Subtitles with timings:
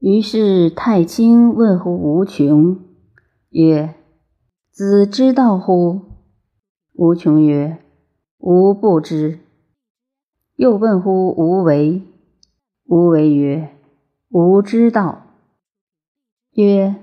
[0.00, 2.78] 于是太清问乎无穷，
[3.50, 3.94] 曰
[4.70, 6.02] ：“子知道乎？”
[6.94, 7.78] 无穷曰
[8.38, 9.40] ：“吾不知。”
[10.54, 12.02] 又问乎无为，
[12.84, 13.70] 无为曰
[14.30, 15.22] ：“吾知道。”
[16.54, 16.94] 曰：“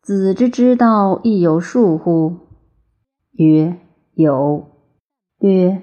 [0.00, 2.38] 子之知道亦有数乎？”
[3.32, 3.76] 曰
[4.14, 4.68] ：“有。”
[5.40, 5.82] 曰：“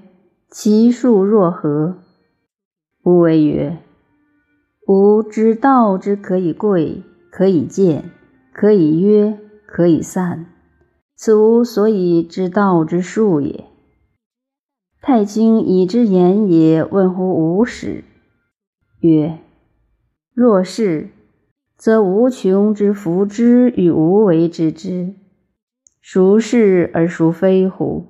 [0.49, 1.97] 其数若何？”
[3.05, 3.77] 无为曰
[4.87, 8.11] ：“吾知道之可以贵，可以贱，
[8.53, 10.45] 可以约，可以散。
[11.15, 13.65] 此吾所以知道之数也。”
[15.01, 18.03] 太清以之言也，问乎无始，
[18.99, 19.39] 曰：
[20.33, 21.09] 若是，
[21.77, 25.13] 则无穷之福之与无为之知，
[26.01, 28.05] 孰是而孰非乎？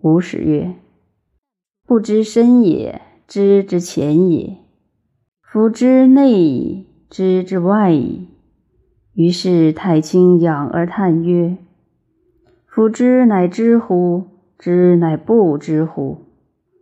[0.00, 0.74] 无始曰：
[1.86, 4.56] 不知深也，知之浅也；
[5.52, 8.26] 夫之内矣，知之外矣。
[9.12, 11.58] 于是太清仰而叹曰：
[12.66, 14.28] 夫知乃知乎？
[14.58, 16.22] 知乃不知乎？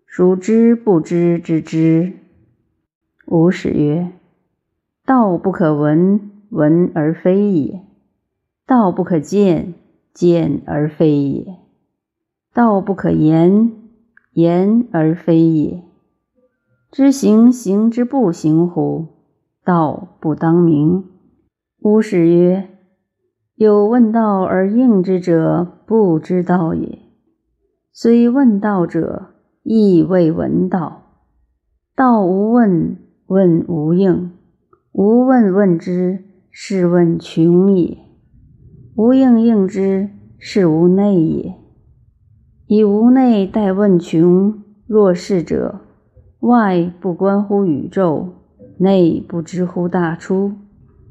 [0.07, 2.13] 孰知不知之知？
[3.27, 4.13] 吾始曰：
[5.05, 7.81] 道不可闻，闻而非也；
[8.69, 9.75] 道不可见，
[10.15, 11.57] 见而非也；
[12.55, 13.73] 道不可言，
[14.35, 15.83] 言而非也。
[16.93, 19.07] 知行行之不行乎？
[19.65, 21.05] 道不当名。
[21.79, 22.69] 吾始曰：
[23.55, 26.99] 有问道而应之者，不知道也。
[27.93, 29.27] 虽问道者，
[29.63, 31.03] 亦未闻道。
[31.95, 32.97] 道无问，
[33.27, 34.33] 问无应。
[34.91, 37.99] 无问问之，是问穷也；
[38.97, 41.55] 无应应之，是无内也。
[42.67, 45.83] 以无内待问穷，若是者，
[46.41, 48.31] 外不关乎宇宙，
[48.79, 50.53] 内不知乎大出，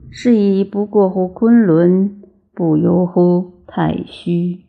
[0.09, 2.21] 是以不过乎昆仑，
[2.55, 4.68] 不由乎太虚。